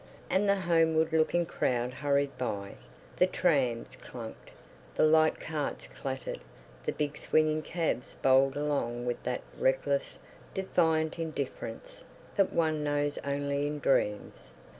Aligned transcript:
And 0.31 0.49
the 0.49 0.55
homeward 0.61 1.13
looking 1.13 1.45
crowd 1.45 1.93
hurried 1.93 2.35
by, 2.35 2.73
the 3.17 3.27
trams 3.27 3.95
clanked, 3.97 4.49
the 4.95 5.03
light 5.05 5.39
carts 5.39 5.85
clattered, 5.85 6.39
the 6.83 6.91
big 6.91 7.19
swinging 7.19 7.61
cabs 7.61 8.17
bowled 8.19 8.57
along 8.57 9.05
with 9.05 9.21
that 9.21 9.41
reckless, 9.59 10.17
defiant 10.55 11.19
indifference 11.19 12.03
that 12.35 12.51
one 12.51 12.83
knows 12.83 13.19
only 13.19 13.67
in 13.67 13.77
dreams.... 13.77 14.53